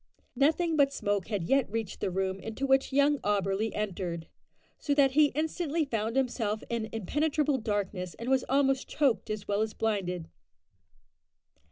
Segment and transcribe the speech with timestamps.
[0.35, 4.25] Nothing but smoke had yet reached the room into which young Auberly entered,
[4.79, 9.61] so that he instantly found himself in impenetrable darkness, and was almost choked as well
[9.61, 10.27] as blinded.